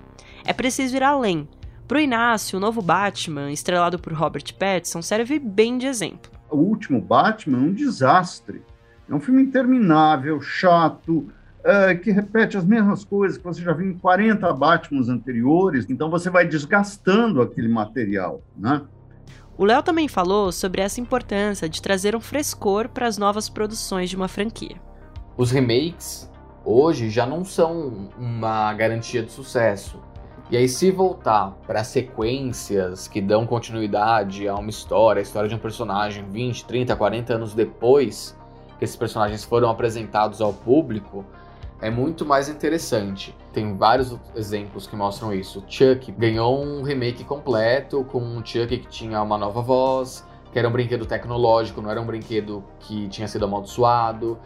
é 0.43 0.53
preciso 0.53 0.95
ir 0.95 1.03
além. 1.03 1.47
Pro 1.87 1.99
Inácio, 1.99 2.57
o 2.57 2.59
novo 2.59 2.81
Batman, 2.81 3.51
estrelado 3.51 3.99
por 3.99 4.11
Robert 4.11 4.55
Pattinson, 4.55 5.03
serve 5.03 5.37
bem 5.37 5.77
de 5.77 5.85
exemplo. 5.85 6.38
O 6.49 6.57
último 6.57 7.01
Batman 7.01 7.57
é 7.57 7.61
um 7.61 7.73
desastre. 7.73 8.63
É 9.09 9.13
um 9.13 9.19
filme 9.19 9.41
interminável, 9.41 10.39
chato, 10.41 11.27
é, 11.63 11.95
que 11.95 12.11
repete 12.11 12.57
as 12.57 12.63
mesmas 12.63 13.03
coisas 13.03 13.37
que 13.37 13.43
você 13.43 13.61
já 13.61 13.73
viu 13.73 13.89
em 13.89 13.97
40 13.97 14.51
Batmans 14.53 15.09
anteriores, 15.09 15.85
então 15.89 16.09
você 16.09 16.29
vai 16.29 16.45
desgastando 16.45 17.41
aquele 17.41 17.67
material, 17.67 18.41
né? 18.55 18.81
O 19.57 19.65
Léo 19.65 19.83
também 19.83 20.07
falou 20.07 20.53
sobre 20.53 20.81
essa 20.81 21.01
importância 21.01 21.67
de 21.67 21.81
trazer 21.81 22.15
um 22.15 22.21
frescor 22.21 22.87
para 22.87 23.07
as 23.07 23.17
novas 23.17 23.49
produções 23.49 24.09
de 24.09 24.15
uma 24.15 24.29
franquia. 24.29 24.77
Os 25.35 25.51
remakes 25.51 26.31
hoje 26.63 27.09
já 27.09 27.25
não 27.25 27.43
são 27.43 28.09
uma 28.17 28.73
garantia 28.73 29.21
de 29.21 29.31
sucesso. 29.31 29.99
E 30.51 30.57
aí, 30.57 30.67
se 30.67 30.89
voltar 30.89 31.55
para 31.67 31.83
sequências 31.83 33.07
que 33.07 33.21
dão 33.21 33.45
continuidade 33.45 34.47
a 34.47 34.55
uma 34.55 34.71
história, 34.71 35.19
a 35.19 35.21
história 35.21 35.47
de 35.47 35.53
um 35.53 35.59
personagem 35.59 36.25
20, 36.27 36.65
30, 36.65 36.95
40 36.95 37.33
anos 37.35 37.53
depois 37.53 38.35
que 38.79 38.83
esses 38.83 38.95
personagens 38.95 39.43
foram 39.43 39.69
apresentados 39.69 40.41
ao 40.41 40.51
público, 40.51 41.23
é 41.79 41.91
muito 41.91 42.25
mais 42.25 42.49
interessante. 42.49 43.35
Tem 43.53 43.77
vários 43.77 44.17
exemplos 44.35 44.87
que 44.87 44.95
mostram 44.95 45.31
isso. 45.31 45.63
Chuck 45.67 46.11
ganhou 46.13 46.59
um 46.59 46.81
remake 46.81 47.23
completo 47.23 48.03
com 48.05 48.19
um 48.19 48.43
Chuck 48.43 48.75
que 48.75 48.87
tinha 48.87 49.21
uma 49.21 49.37
nova 49.37 49.61
voz, 49.61 50.25
que 50.51 50.57
era 50.57 50.67
um 50.67 50.71
brinquedo 50.71 51.05
tecnológico, 51.05 51.79
não 51.79 51.91
era 51.91 52.01
um 52.01 52.05
brinquedo 52.07 52.63
que 52.79 53.07
tinha 53.09 53.27
sido 53.27 53.45
amaldiçoado. 53.45 54.39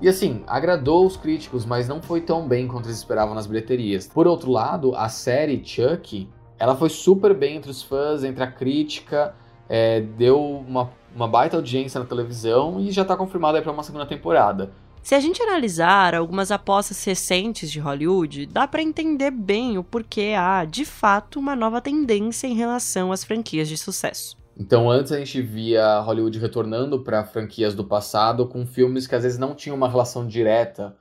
E 0.00 0.08
assim, 0.08 0.42
agradou 0.46 1.06
os 1.06 1.16
críticos, 1.16 1.66
mas 1.66 1.86
não 1.86 2.00
foi 2.00 2.22
tão 2.22 2.48
bem 2.48 2.66
quanto 2.66 2.86
eles 2.86 2.96
esperavam 2.96 3.34
nas 3.34 3.46
bilheterias. 3.46 4.06
Por 4.06 4.26
outro 4.26 4.50
lado, 4.50 4.94
a 4.96 5.10
série 5.10 5.62
Chuck, 5.62 6.26
ela 6.58 6.74
foi 6.74 6.88
super 6.88 7.34
bem 7.34 7.56
entre 7.56 7.70
os 7.70 7.82
fãs, 7.82 8.24
entre 8.24 8.42
a 8.42 8.50
crítica, 8.50 9.34
é, 9.68 10.00
deu 10.00 10.42
uma, 10.42 10.90
uma 11.14 11.28
baita 11.28 11.56
audiência 11.56 12.00
na 12.00 12.06
televisão 12.06 12.80
e 12.80 12.90
já 12.90 13.02
está 13.02 13.14
confirmada 13.14 13.60
para 13.60 13.70
uma 13.70 13.82
segunda 13.82 14.06
temporada. 14.06 14.72
Se 15.02 15.14
a 15.14 15.20
gente 15.20 15.42
analisar 15.42 16.14
algumas 16.14 16.50
apostas 16.50 17.02
recentes 17.04 17.70
de 17.70 17.78
Hollywood, 17.78 18.46
dá 18.46 18.66
para 18.66 18.82
entender 18.82 19.30
bem 19.30 19.78
o 19.78 19.84
porquê 19.84 20.34
há, 20.36 20.64
de 20.64 20.84
fato, 20.84 21.38
uma 21.38 21.54
nova 21.54 21.80
tendência 21.80 22.46
em 22.46 22.54
relação 22.54 23.12
às 23.12 23.24
franquias 23.24 23.68
de 23.68 23.76
sucesso. 23.76 24.39
Então, 24.56 24.90
antes 24.90 25.12
a 25.12 25.18
gente 25.18 25.40
via 25.40 26.00
Hollywood 26.00 26.38
retornando 26.38 27.02
para 27.02 27.24
franquias 27.24 27.74
do 27.74 27.84
passado 27.84 28.46
com 28.46 28.66
filmes 28.66 29.06
que 29.06 29.14
às 29.14 29.22
vezes 29.22 29.38
não 29.38 29.54
tinham 29.54 29.76
uma 29.76 29.88
relação 29.88 30.26
direta 30.26 30.96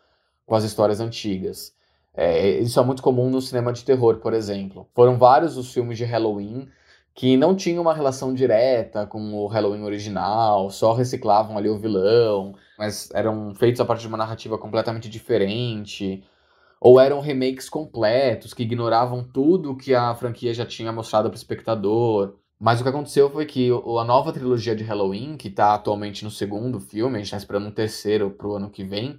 com 0.46 0.56
as 0.56 0.64
histórias 0.64 1.00
antigas. 1.00 1.74
É, 2.14 2.60
isso 2.60 2.80
é 2.80 2.84
muito 2.84 3.02
comum 3.02 3.30
no 3.30 3.42
cinema 3.42 3.72
de 3.72 3.84
terror, 3.84 4.18
por 4.18 4.34
exemplo. 4.34 4.90
Foram 4.94 5.18
vários 5.18 5.58
os 5.58 5.74
filmes 5.74 5.98
de 5.98 6.06
Halloween 6.06 6.70
que 7.14 7.36
não 7.36 7.56
tinham 7.56 7.82
uma 7.82 7.94
relação 7.94 8.34
direta 8.34 9.06
com 9.06 9.34
o 9.34 9.48
Halloween 9.48 9.84
original, 9.84 10.70
só 10.70 10.94
reciclavam 10.94 11.58
ali 11.58 11.70
o 11.70 11.78
vilão, 11.78 12.56
mas 12.78 13.10
eram 13.14 13.54
feitos 13.56 13.82
a 13.82 13.86
partir 13.86 14.04
de 14.04 14.08
uma 14.08 14.18
narrativa 14.18 14.58
completamente 14.58 15.10
diferente. 15.10 16.24
Ou 16.80 17.00
eram 17.00 17.20
remakes 17.20 17.70
completos 17.70 18.54
que 18.54 18.64
ignoravam 18.64 19.24
tudo 19.24 19.76
que 19.76 19.94
a 19.94 20.16
franquia 20.16 20.54
já 20.54 20.66
tinha 20.66 20.92
mostrado 20.94 21.30
para 21.30 21.36
o 21.36 21.38
espectador. 21.38 22.39
Mas 22.60 22.80
o 22.80 22.84
que 22.84 22.90
aconteceu 22.90 23.30
foi 23.30 23.46
que 23.46 23.70
a 23.70 24.04
nova 24.04 24.34
trilogia 24.34 24.76
de 24.76 24.84
Halloween, 24.84 25.38
que 25.38 25.48
está 25.48 25.74
atualmente 25.74 26.26
no 26.26 26.30
segundo 26.30 26.78
filme, 26.78 27.16
a 27.16 27.18
gente 27.20 27.28
está 27.28 27.38
esperando 27.38 27.68
um 27.68 27.72
terceiro 27.72 28.32
para 28.32 28.48
o 28.48 28.56
ano 28.56 28.70
que 28.70 28.84
vem, 28.84 29.18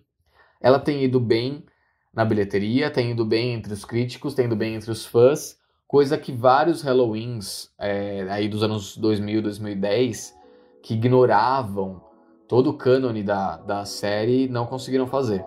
ela 0.61 0.78
tem 0.78 1.02
ido 1.02 1.18
bem 1.18 1.64
na 2.12 2.23
bilheteria, 2.23 2.90
tem 2.90 3.12
ido 3.12 3.25
bem 3.25 3.54
entre 3.54 3.73
os 3.73 3.82
críticos, 3.82 4.35
tem 4.35 4.44
ido 4.44 4.56
bem 4.56 4.75
entre 4.75 4.90
os 4.90 5.06
fãs, 5.06 5.56
coisa 5.88 6.18
que 6.18 6.32
vários 6.32 6.82
Halloweens 6.82 7.70
é, 7.78 8.26
aí 8.28 8.47
dos 8.47 8.62
anos 8.62 8.94
2000, 8.99 9.40
2010, 9.40 10.37
que 10.82 10.92
ignoravam 10.92 12.02
todo 12.47 12.68
o 12.68 12.76
cânone 12.76 13.23
da, 13.23 13.56
da 13.56 13.87
série, 13.87 14.49
não 14.49 14.66
conseguiram 14.66 15.06
fazer. 15.06 15.42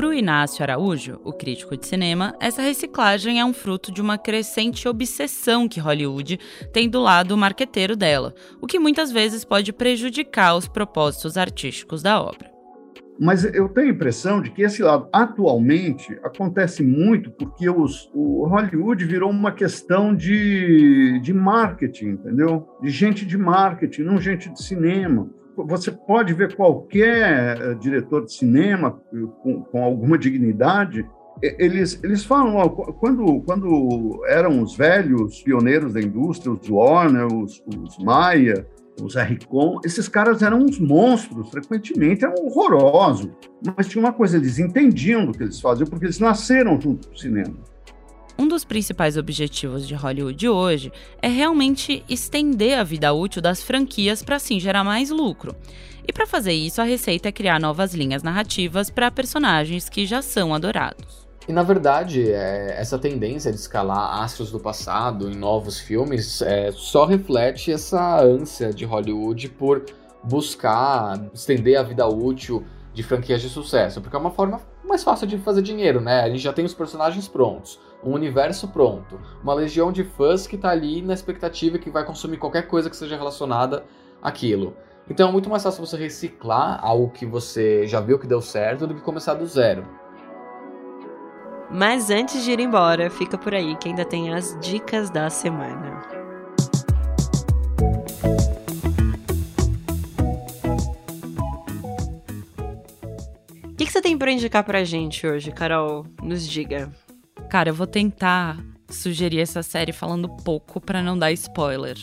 Para 0.00 0.08
o 0.08 0.14
Inácio 0.14 0.62
Araújo, 0.62 1.20
o 1.22 1.30
crítico 1.30 1.76
de 1.76 1.86
cinema, 1.86 2.34
essa 2.40 2.62
reciclagem 2.62 3.38
é 3.38 3.44
um 3.44 3.52
fruto 3.52 3.92
de 3.92 4.00
uma 4.00 4.16
crescente 4.16 4.88
obsessão 4.88 5.68
que 5.68 5.78
Hollywood 5.78 6.40
tem 6.72 6.88
do 6.88 6.98
lado 6.98 7.36
marqueteiro 7.36 7.94
dela, 7.94 8.32
o 8.62 8.66
que 8.66 8.78
muitas 8.78 9.12
vezes 9.12 9.44
pode 9.44 9.74
prejudicar 9.74 10.56
os 10.56 10.66
propósitos 10.66 11.36
artísticos 11.36 12.02
da 12.02 12.18
obra. 12.18 12.50
Mas 13.20 13.44
eu 13.44 13.68
tenho 13.68 13.88
a 13.88 13.90
impressão 13.90 14.40
de 14.40 14.50
que 14.50 14.62
esse 14.62 14.82
lado, 14.82 15.06
atualmente, 15.12 16.18
acontece 16.24 16.82
muito 16.82 17.30
porque 17.32 17.68
os, 17.68 18.10
o 18.14 18.46
Hollywood 18.46 19.04
virou 19.04 19.28
uma 19.28 19.52
questão 19.52 20.16
de, 20.16 21.20
de 21.20 21.34
marketing, 21.34 22.12
entendeu? 22.12 22.66
De 22.80 22.88
gente 22.88 23.26
de 23.26 23.36
marketing, 23.36 24.04
não 24.04 24.18
gente 24.18 24.48
de 24.48 24.62
cinema 24.62 25.28
você 25.56 25.90
pode 25.90 26.32
ver 26.34 26.54
qualquer 26.54 27.60
eh, 27.60 27.74
diretor 27.74 28.24
de 28.24 28.32
cinema 28.32 29.00
com, 29.42 29.62
com 29.62 29.84
alguma 29.84 30.16
dignidade, 30.16 31.06
eles, 31.42 31.98
eles 32.02 32.24
falam, 32.24 32.56
ó, 32.56 32.68
quando, 32.68 33.40
quando 33.42 34.22
eram 34.26 34.62
os 34.62 34.76
velhos 34.76 35.42
pioneiros 35.42 35.94
da 35.94 36.00
indústria, 36.00 36.52
os 36.52 36.68
Warner, 36.68 37.26
os, 37.26 37.62
os 37.66 37.98
Maia, 37.98 38.66
os 39.02 39.16
Arricon, 39.16 39.80
esses 39.84 40.08
caras 40.08 40.42
eram 40.42 40.58
uns 40.58 40.78
monstros, 40.78 41.50
frequentemente 41.50 42.24
eram 42.24 42.34
horrorosos, 42.44 43.30
mas 43.76 43.88
tinha 43.88 44.04
uma 44.04 44.12
coisa, 44.12 44.36
eles 44.36 44.58
entendiam 44.58 45.24
do 45.24 45.32
que 45.32 45.42
eles 45.42 45.60
faziam, 45.60 45.88
porque 45.88 46.06
eles 46.06 46.18
nasceram 46.18 46.78
junto 46.78 47.08
com 47.08 47.14
o 47.14 47.18
cinema. 47.18 47.56
Um 48.40 48.48
dos 48.48 48.64
principais 48.64 49.18
objetivos 49.18 49.86
de 49.86 49.94
Hollywood 49.94 50.48
hoje 50.48 50.90
é 51.20 51.28
realmente 51.28 52.02
estender 52.08 52.78
a 52.78 52.82
vida 52.82 53.12
útil 53.12 53.42
das 53.42 53.62
franquias 53.62 54.22
para 54.22 54.36
assim 54.36 54.58
gerar 54.58 54.82
mais 54.82 55.10
lucro. 55.10 55.54
E 56.08 56.10
para 56.10 56.26
fazer 56.26 56.54
isso, 56.54 56.80
a 56.80 56.84
receita 56.84 57.28
é 57.28 57.32
criar 57.32 57.60
novas 57.60 57.92
linhas 57.92 58.22
narrativas 58.22 58.88
para 58.88 59.10
personagens 59.10 59.90
que 59.90 60.06
já 60.06 60.22
são 60.22 60.54
adorados. 60.54 61.28
E 61.46 61.52
na 61.52 61.62
verdade, 61.62 62.32
é, 62.32 62.76
essa 62.78 62.98
tendência 62.98 63.52
de 63.52 63.58
escalar 63.58 64.22
astros 64.22 64.50
do 64.50 64.58
passado 64.58 65.30
em 65.30 65.36
novos 65.36 65.78
filmes 65.78 66.40
é, 66.40 66.72
só 66.72 67.04
reflete 67.04 67.70
essa 67.70 68.22
ânsia 68.22 68.72
de 68.72 68.86
Hollywood 68.86 69.50
por 69.50 69.84
buscar 70.24 71.22
estender 71.34 71.78
a 71.78 71.82
vida 71.82 72.06
útil 72.08 72.64
de 72.94 73.02
franquias 73.02 73.42
de 73.42 73.50
sucesso, 73.50 74.00
porque 74.00 74.16
é 74.16 74.18
uma 74.18 74.30
forma 74.30 74.62
mais 74.90 75.02
fácil 75.02 75.26
de 75.26 75.38
fazer 75.38 75.62
dinheiro, 75.62 76.00
né? 76.00 76.20
A 76.20 76.28
gente 76.28 76.40
já 76.40 76.52
tem 76.52 76.64
os 76.64 76.74
personagens 76.74 77.26
prontos 77.26 77.80
um 78.02 78.12
universo 78.12 78.68
pronto, 78.68 79.20
uma 79.42 79.54
legião 79.54 79.92
de 79.92 80.04
fãs 80.04 80.46
que 80.46 80.56
está 80.56 80.70
ali 80.70 81.02
na 81.02 81.14
expectativa 81.14 81.78
que 81.78 81.90
vai 81.90 82.04
consumir 82.04 82.38
qualquer 82.38 82.66
coisa 82.66 82.88
que 82.88 82.96
seja 82.96 83.16
relacionada 83.16 83.84
àquilo. 84.22 84.74
Então 85.08 85.28
é 85.28 85.32
muito 85.32 85.50
mais 85.50 85.62
fácil 85.62 85.84
você 85.84 85.96
reciclar 85.96 86.78
algo 86.82 87.10
que 87.10 87.26
você 87.26 87.86
já 87.86 88.00
viu 88.00 88.18
que 88.18 88.26
deu 88.26 88.40
certo 88.40 88.86
do 88.86 88.94
que 88.94 89.00
começar 89.00 89.34
do 89.34 89.46
zero. 89.46 89.84
Mas 91.70 92.10
antes 92.10 92.44
de 92.44 92.50
ir 92.50 92.60
embora, 92.60 93.10
fica 93.10 93.38
por 93.38 93.54
aí 93.54 93.76
que 93.76 93.88
ainda 93.88 94.04
tem 94.04 94.34
as 94.34 94.58
dicas 94.60 95.10
da 95.10 95.30
semana. 95.30 96.19
Que, 103.80 103.86
que 103.86 103.92
você 103.92 104.02
tem 104.02 104.18
para 104.18 104.30
indicar 104.30 104.62
pra 104.62 104.84
gente 104.84 105.26
hoje, 105.26 105.50
Carol? 105.50 106.04
Nos 106.22 106.46
diga. 106.46 106.92
Cara, 107.48 107.70
eu 107.70 107.74
vou 107.74 107.86
tentar 107.86 108.62
sugerir 108.90 109.40
essa 109.40 109.62
série 109.62 109.90
falando 109.90 110.28
pouco 110.28 110.78
para 110.78 111.02
não 111.02 111.18
dar 111.18 111.32
spoiler. 111.32 111.96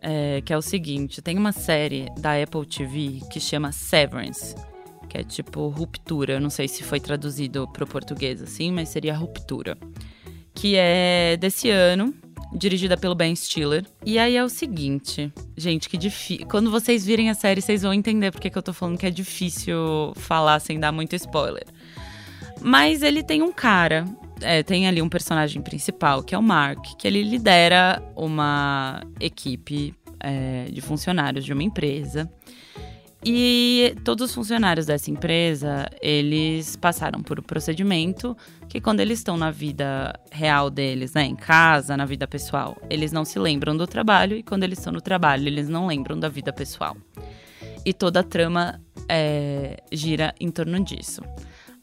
É, 0.00 0.40
que 0.40 0.52
é 0.52 0.56
o 0.56 0.62
seguinte: 0.62 1.20
tem 1.20 1.36
uma 1.36 1.50
série 1.50 2.06
da 2.20 2.40
Apple 2.40 2.64
TV 2.64 3.20
que 3.28 3.40
chama 3.40 3.72
Severance, 3.72 4.54
que 5.08 5.18
é 5.18 5.24
tipo 5.24 5.66
ruptura. 5.66 6.34
Eu 6.34 6.40
não 6.40 6.50
sei 6.50 6.68
se 6.68 6.84
foi 6.84 7.00
traduzido 7.00 7.66
pro 7.72 7.84
português 7.84 8.40
assim, 8.40 8.70
mas 8.70 8.88
seria 8.88 9.16
ruptura. 9.16 9.76
Que 10.54 10.76
é 10.76 11.36
desse 11.36 11.70
ano, 11.70 12.14
dirigida 12.52 12.96
pelo 12.96 13.14
Ben 13.14 13.34
Stiller. 13.34 13.84
E 14.04 14.18
aí 14.18 14.36
é 14.36 14.44
o 14.44 14.48
seguinte, 14.48 15.32
gente, 15.56 15.88
que 15.88 15.96
difícil. 15.96 16.46
Quando 16.46 16.70
vocês 16.70 17.04
virem 17.04 17.30
a 17.30 17.34
série, 17.34 17.60
vocês 17.60 17.82
vão 17.82 17.92
entender 17.92 18.30
porque 18.30 18.50
que 18.50 18.58
eu 18.58 18.62
tô 18.62 18.72
falando 18.72 18.98
que 18.98 19.06
é 19.06 19.10
difícil 19.10 20.12
falar 20.16 20.60
sem 20.60 20.78
dar 20.78 20.92
muito 20.92 21.14
spoiler. 21.16 21.66
Mas 22.60 23.02
ele 23.02 23.22
tem 23.22 23.42
um 23.42 23.52
cara 23.52 24.04
é, 24.40 24.62
tem 24.62 24.86
ali 24.86 25.02
um 25.02 25.08
personagem 25.08 25.62
principal, 25.62 26.22
que 26.22 26.34
é 26.34 26.38
o 26.38 26.42
Mark, 26.42 26.96
que 26.98 27.06
ele 27.06 27.22
lidera 27.22 28.02
uma 28.14 29.02
equipe 29.20 29.94
é, 30.20 30.66
de 30.70 30.80
funcionários 30.80 31.44
de 31.44 31.52
uma 31.52 31.62
empresa. 31.62 32.30
E 33.30 33.94
todos 34.04 34.30
os 34.30 34.34
funcionários 34.34 34.86
dessa 34.86 35.10
empresa, 35.10 35.86
eles 36.00 36.76
passaram 36.76 37.22
por 37.22 37.38
um 37.38 37.42
procedimento 37.42 38.34
que 38.70 38.80
quando 38.80 39.00
eles 39.00 39.18
estão 39.18 39.36
na 39.36 39.50
vida 39.50 40.18
real 40.32 40.70
deles, 40.70 41.12
né, 41.12 41.26
em 41.26 41.36
casa, 41.36 41.94
na 41.94 42.06
vida 42.06 42.26
pessoal, 42.26 42.78
eles 42.88 43.12
não 43.12 43.26
se 43.26 43.38
lembram 43.38 43.76
do 43.76 43.86
trabalho 43.86 44.34
e 44.34 44.42
quando 44.42 44.62
eles 44.62 44.78
estão 44.78 44.94
no 44.94 45.02
trabalho, 45.02 45.46
eles 45.46 45.68
não 45.68 45.86
lembram 45.86 46.18
da 46.18 46.30
vida 46.30 46.54
pessoal. 46.54 46.96
E 47.84 47.92
toda 47.92 48.20
a 48.20 48.22
trama 48.22 48.80
é, 49.06 49.76
gira 49.92 50.34
em 50.40 50.50
torno 50.50 50.82
disso. 50.82 51.20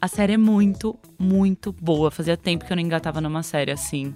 A 0.02 0.08
série 0.08 0.34
é 0.34 0.38
muito, 0.38 0.98
muito 1.20 1.72
boa. 1.72 2.10
Fazia 2.10 2.36
tempo 2.36 2.66
que 2.66 2.74
eu 2.74 2.76
não 2.76 2.82
engatava 2.82 3.22
numa 3.22 3.44
série 3.44 3.72
assim. 3.72 4.16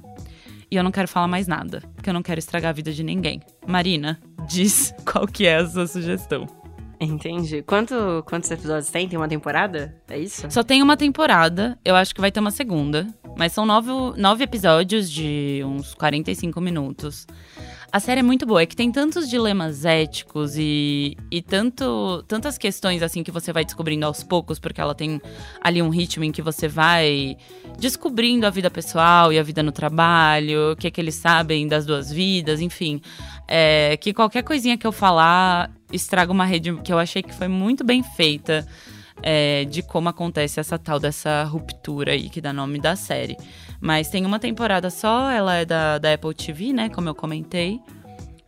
E 0.71 0.75
eu 0.75 0.83
não 0.83 0.91
quero 0.91 1.07
falar 1.07 1.27
mais 1.27 1.45
nada, 1.45 1.83
porque 1.93 2.09
eu 2.09 2.13
não 2.15 2.23
quero 2.23 2.39
estragar 2.39 2.71
a 2.71 2.73
vida 2.73 2.91
de 2.91 3.03
ninguém. 3.03 3.39
Marina, 3.67 4.19
diz 4.47 4.95
qual 5.05 5.27
que 5.27 5.45
é 5.45 5.57
a 5.57 5.67
sua 5.67 5.85
sugestão. 5.85 6.58
Entendi. 6.99 7.61
Quanto, 7.63 8.23
quantos 8.27 8.51
episódios 8.51 8.89
tem? 8.89 9.07
Tem 9.07 9.17
uma 9.17 9.27
temporada? 9.27 9.95
É 10.09 10.19
isso? 10.19 10.49
Só 10.51 10.63
tem 10.63 10.83
uma 10.83 10.97
temporada, 10.97 11.79
eu 11.85 11.95
acho 11.95 12.13
que 12.13 12.19
vai 12.19 12.31
ter 12.31 12.39
uma 12.39 12.51
segunda. 12.51 13.07
Mas 13.37 13.53
são 13.53 13.65
nove, 13.65 13.89
nove 14.17 14.43
episódios 14.43 15.09
de 15.09 15.61
uns 15.65 15.93
45 15.93 16.59
minutos. 16.59 17.25
A 17.91 17.99
série 17.99 18.19
é 18.19 18.23
muito 18.23 18.45
boa, 18.45 18.61
é 18.61 18.65
que 18.67 18.75
tem 18.75 18.91
tantos 18.91 19.27
dilemas 19.27 19.83
éticos 19.83 20.55
e, 20.57 21.17
e 21.31 21.41
tanto, 21.41 22.23
tantas 22.27 22.55
questões 22.55 23.01
assim 23.01 23.23
que 23.23 23.31
você 23.31 23.51
vai 23.51 23.65
descobrindo 23.65 24.05
aos 24.05 24.21
poucos, 24.21 24.59
porque 24.59 24.79
ela 24.79 24.93
tem 24.93 25.19
ali 25.59 25.81
um 25.81 25.89
ritmo 25.89 26.23
em 26.23 26.31
que 26.31 26.41
você 26.41 26.67
vai 26.67 27.35
descobrindo 27.79 28.45
a 28.45 28.51
vida 28.51 28.69
pessoal 28.69 29.33
e 29.33 29.39
a 29.39 29.43
vida 29.43 29.63
no 29.63 29.71
trabalho, 29.71 30.73
o 30.73 30.75
que 30.75 30.85
é 30.85 30.91
que 30.91 31.01
eles 31.01 31.15
sabem 31.15 31.67
das 31.67 31.83
duas 31.83 32.11
vidas, 32.11 32.61
enfim. 32.61 33.01
É, 33.47 33.97
que 33.97 34.13
qualquer 34.13 34.43
coisinha 34.43 34.77
que 34.77 34.85
eu 34.85 34.91
falar 34.91 35.71
estraga 35.91 36.31
uma 36.31 36.45
rede 36.45 36.73
que 36.77 36.91
eu 36.91 36.99
achei 36.99 37.21
que 37.21 37.33
foi 37.33 37.47
muito 37.47 37.83
bem 37.83 38.03
feita. 38.03 38.67
É, 39.21 39.65
de 39.65 39.83
como 39.83 40.07
acontece 40.07 40.61
essa 40.61 40.79
tal 40.79 40.97
dessa 40.97 41.43
ruptura 41.43 42.13
aí 42.13 42.29
que 42.29 42.39
dá 42.39 42.53
nome 42.53 42.79
da 42.79 42.95
série. 42.95 43.35
Mas 43.81 44.09
tem 44.09 44.25
uma 44.25 44.39
temporada 44.39 44.89
só, 44.89 45.29
ela 45.29 45.55
é 45.55 45.65
da, 45.65 45.97
da 45.97 46.13
Apple 46.13 46.33
TV, 46.33 46.71
né? 46.71 46.87
Como 46.87 47.09
eu 47.09 47.13
comentei. 47.13 47.81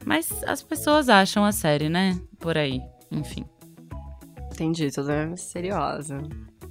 Mas 0.05 0.43
as 0.45 0.63
pessoas 0.63 1.09
acham 1.09 1.43
a 1.43 1.51
série, 1.51 1.89
né? 1.89 2.17
Por 2.39 2.57
aí. 2.57 2.81
Enfim. 3.11 3.43
Entendi, 4.51 4.91
toda 4.91 5.25
misteriosa. 5.25 6.21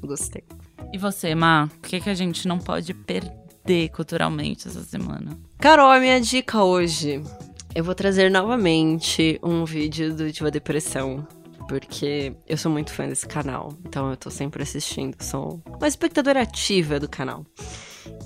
Gostei. 0.00 0.45
E 0.93 0.99
você, 0.99 1.35
Má? 1.35 1.69
O 1.77 1.81
que, 1.81 2.00
que 2.00 2.11
a 2.11 2.15
gente 2.15 2.49
não 2.49 2.59
pode 2.59 2.95
perder 2.95 3.89
culturalmente 3.91 4.67
essa 4.67 4.83
semana? 4.83 5.39
Carol, 5.59 5.91
a 5.91 6.00
minha 6.00 6.21
dica 6.21 6.62
hoje. 6.62 7.23
Eu 7.75 7.85
vou 7.85 7.95
trazer 7.95 8.31
novamente 8.31 9.39
um 9.43 9.65
vídeo 9.65 10.12
do 10.12 10.31
Diva 10.31 10.50
Depressão 10.50 11.27
porque 11.69 12.35
eu 12.49 12.57
sou 12.57 12.71
muito 12.71 12.93
fã 12.93 13.07
desse 13.07 13.29
canal, 13.29 13.73
então 13.87 14.11
eu 14.11 14.17
tô 14.17 14.29
sempre 14.29 14.61
assistindo, 14.61 15.15
sou 15.23 15.62
uma 15.79 15.87
espectadora 15.87 16.43
ativa 16.43 16.99
do 16.99 17.09
canal. 17.09 17.47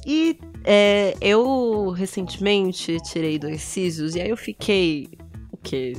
E 0.07 0.39
é, 0.65 1.15
eu 1.21 1.91
recentemente 1.91 2.97
tirei 3.03 3.39
dois 3.39 3.61
sisos 3.61 4.15
e 4.15 4.21
aí 4.23 4.31
eu 4.31 4.37
fiquei 4.37 5.11
o 5.53 5.59
quê? 5.59 5.93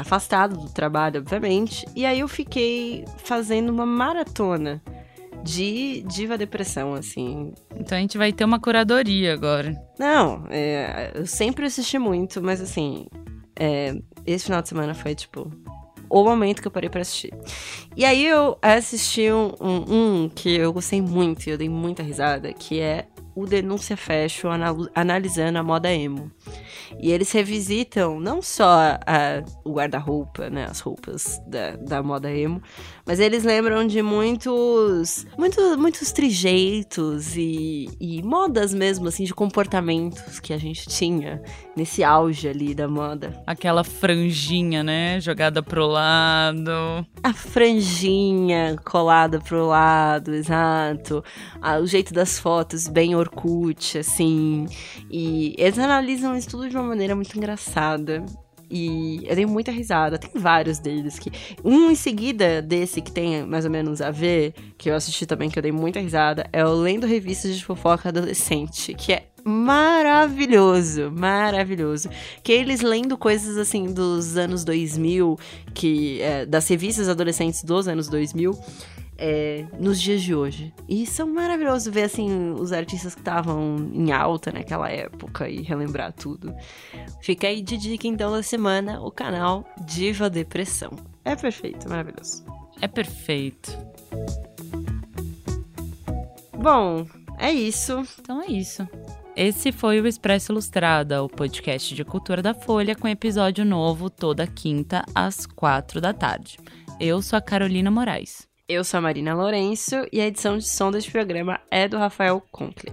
afastado 0.00 0.56
do 0.56 0.70
trabalho, 0.70 1.20
obviamente. 1.20 1.84
E 1.94 2.06
aí 2.06 2.20
eu 2.20 2.28
fiquei 2.28 3.04
fazendo 3.18 3.68
uma 3.68 3.84
maratona 3.84 4.82
de 5.46 6.02
diva 6.02 6.36
depressão, 6.36 6.92
assim. 6.94 7.54
Então 7.76 7.96
a 7.96 8.00
gente 8.00 8.18
vai 8.18 8.32
ter 8.32 8.44
uma 8.44 8.60
curadoria 8.60 9.32
agora. 9.32 9.74
Não, 9.98 10.44
é, 10.50 11.12
eu 11.14 11.26
sempre 11.26 11.64
assisti 11.64 11.98
muito, 11.98 12.42
mas 12.42 12.60
assim, 12.60 13.06
é, 13.54 13.94
esse 14.26 14.46
final 14.46 14.60
de 14.60 14.68
semana 14.68 14.92
foi 14.92 15.14
tipo 15.14 15.50
o 16.08 16.24
momento 16.24 16.60
que 16.60 16.66
eu 16.66 16.72
parei 16.72 16.90
pra 16.90 17.00
assistir. 17.00 17.32
E 17.96 18.04
aí 18.04 18.26
eu 18.26 18.58
assisti 18.60 19.30
um, 19.30 19.52
um, 19.60 20.24
um 20.24 20.28
que 20.28 20.54
eu 20.56 20.72
gostei 20.72 21.00
muito 21.00 21.46
e 21.46 21.50
eu 21.50 21.58
dei 21.58 21.68
muita 21.68 22.02
risada, 22.02 22.52
que 22.52 22.80
é 22.80 23.06
o 23.34 23.46
Denúncia 23.46 23.96
Fashion 23.96 24.50
analisando 24.94 25.58
a 25.58 25.62
moda 25.62 25.92
emo. 25.92 26.30
E 27.00 27.10
eles 27.10 27.30
revisitam 27.32 28.20
não 28.20 28.40
só 28.40 28.98
a, 29.06 29.42
o 29.64 29.72
guarda-roupa, 29.72 30.48
né, 30.50 30.66
as 30.70 30.80
roupas 30.80 31.40
da, 31.46 31.76
da 31.76 32.02
moda 32.02 32.30
emo, 32.30 32.62
mas 33.06 33.20
eles 33.20 33.44
lembram 33.44 33.86
de 33.86 34.02
muitos, 34.02 35.26
muitos, 35.38 35.76
muitos 35.76 36.12
trejeitos 36.12 37.36
e, 37.36 37.88
e 38.00 38.22
modas 38.22 38.74
mesmo, 38.74 39.08
assim, 39.08 39.24
de 39.24 39.34
comportamentos 39.34 40.40
que 40.40 40.52
a 40.52 40.58
gente 40.58 40.88
tinha 40.88 41.42
nesse 41.76 42.02
auge 42.02 42.48
ali 42.48 42.74
da 42.74 42.88
moda. 42.88 43.42
Aquela 43.46 43.84
franjinha, 43.84 44.82
né, 44.82 45.20
jogada 45.20 45.62
pro 45.62 45.86
lado. 45.86 46.70
A 47.22 47.32
franjinha 47.32 48.76
colada 48.84 49.40
pro 49.40 49.66
lado, 49.66 50.34
exato. 50.34 51.22
Ah, 51.60 51.78
o 51.78 51.86
jeito 51.86 52.12
das 52.12 52.38
fotos 52.38 52.88
bem 52.88 53.14
Orkut, 53.14 53.98
assim. 53.98 54.66
E 55.10 55.54
eles 55.58 55.78
analisam 55.78 56.36
isso 56.36 56.48
tudo 56.48 56.68
de 56.68 56.75
uma 56.76 56.88
maneira 56.88 57.14
muito 57.14 57.36
engraçada. 57.36 58.24
E 58.68 59.22
eu 59.26 59.36
dei 59.36 59.46
muita 59.46 59.70
risada. 59.70 60.18
Tem 60.18 60.30
vários 60.34 60.78
deles 60.78 61.18
que. 61.18 61.30
Um 61.64 61.90
em 61.90 61.94
seguida 61.94 62.60
desse 62.60 63.00
que 63.00 63.12
tem 63.12 63.44
mais 63.46 63.64
ou 63.64 63.70
menos 63.70 64.00
a 64.00 64.10
ver, 64.10 64.54
que 64.76 64.90
eu 64.90 64.94
assisti 64.94 65.24
também, 65.24 65.48
que 65.48 65.58
eu 65.58 65.62
dei 65.62 65.72
muita 65.72 66.00
risada, 66.00 66.48
é 66.52 66.64
o 66.64 66.72
Lendo 66.72 67.06
Revistas 67.06 67.56
de 67.56 67.64
Fofoca 67.64 68.08
Adolescente, 68.08 68.92
que 68.94 69.12
é 69.12 69.28
maravilhoso, 69.44 71.12
maravilhoso. 71.12 72.10
Que 72.42 72.52
eles 72.52 72.80
lendo 72.80 73.16
coisas 73.16 73.56
assim 73.56 73.84
dos 73.84 74.36
anos 74.36 74.64
2000, 74.64 75.38
que 75.72 76.20
é, 76.20 76.44
das 76.44 76.66
revistas 76.66 77.08
adolescentes 77.08 77.62
dos 77.62 77.86
anos 77.86 78.08
2000, 78.08 78.58
é, 79.18 79.66
nos 79.78 80.00
dias 80.00 80.22
de 80.22 80.34
hoje. 80.34 80.72
E 80.88 81.06
são 81.06 81.26
maravilhosos 81.26 81.92
ver, 81.92 82.04
assim, 82.04 82.52
os 82.52 82.72
artistas 82.72 83.14
que 83.14 83.20
estavam 83.20 83.76
em 83.92 84.12
alta 84.12 84.52
naquela 84.52 84.90
época 84.90 85.48
e 85.48 85.62
relembrar 85.62 86.12
tudo. 86.12 86.54
Fica 87.20 87.46
aí 87.46 87.62
de 87.62 87.76
dica, 87.76 88.06
então, 88.06 88.30
da 88.30 88.42
semana, 88.42 89.00
o 89.00 89.10
canal 89.10 89.64
Diva 89.84 90.28
Depressão. 90.28 90.90
É 91.24 91.34
perfeito, 91.34 91.88
maravilhoso. 91.88 92.44
É 92.80 92.88
perfeito. 92.88 93.76
Bom, 96.52 97.06
é 97.38 97.52
isso. 97.52 98.02
Então 98.20 98.42
é 98.42 98.46
isso. 98.46 98.86
Esse 99.36 99.70
foi 99.70 100.00
o 100.00 100.06
Expresso 100.06 100.52
Ilustrada, 100.52 101.22
o 101.22 101.28
podcast 101.28 101.94
de 101.94 102.04
cultura 102.04 102.40
da 102.40 102.54
Folha, 102.54 102.96
com 102.96 103.06
episódio 103.06 103.64
novo 103.64 104.08
toda 104.08 104.46
quinta 104.46 105.04
às 105.14 105.44
quatro 105.44 106.00
da 106.00 106.14
tarde. 106.14 106.58
Eu 106.98 107.20
sou 107.20 107.36
a 107.36 107.42
Carolina 107.42 107.90
Moraes. 107.90 108.48
Eu 108.68 108.82
sou 108.82 108.98
a 108.98 109.00
Marina 109.00 109.32
Lourenço 109.32 109.94
e 110.12 110.20
a 110.20 110.26
edição 110.26 110.58
de 110.58 110.66
som 110.66 110.90
deste 110.90 111.12
programa 111.12 111.60
é 111.70 111.86
do 111.86 111.98
Rafael 111.98 112.42
Conkle. 112.50 112.92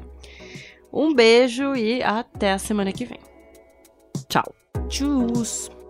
Um 0.91 1.15
beijo 1.15 1.75
e 1.75 2.03
até 2.03 2.51
a 2.51 2.59
semana 2.59 2.91
que 2.91 3.05
vem. 3.05 3.19
Tchau. 4.29 4.53
Tchau. 4.87 5.82